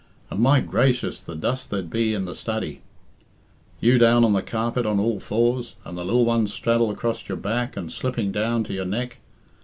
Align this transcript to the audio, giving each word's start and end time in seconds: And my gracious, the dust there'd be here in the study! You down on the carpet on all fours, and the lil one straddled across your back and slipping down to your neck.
And 0.31 0.39
my 0.39 0.61
gracious, 0.61 1.21
the 1.21 1.35
dust 1.35 1.69
there'd 1.69 1.91
be 1.91 2.07
here 2.07 2.17
in 2.17 2.25
the 2.25 2.33
study! 2.33 2.81
You 3.79 3.99
down 3.99 4.23
on 4.25 4.33
the 4.33 4.41
carpet 4.41 4.83
on 4.83 4.99
all 4.99 5.19
fours, 5.19 5.75
and 5.85 5.95
the 5.95 6.03
lil 6.03 6.25
one 6.25 6.47
straddled 6.47 6.91
across 6.91 7.29
your 7.29 7.37
back 7.37 7.77
and 7.77 7.91
slipping 7.91 8.31
down 8.31 8.63
to 8.63 8.73
your 8.73 8.85
neck. 8.85 9.19